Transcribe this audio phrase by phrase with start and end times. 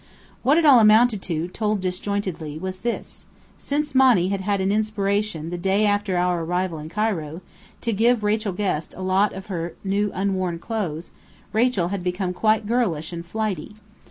[0.41, 3.27] What it all amounted to, told disjointedly, was this:
[3.59, 7.41] Since Monny had had an inspiration the day after our arrival in Cairo,
[7.81, 11.11] to give Rachel Guest a lot of her new unworn clothes,
[11.53, 13.75] Rachel had become quite girlish and "flighty."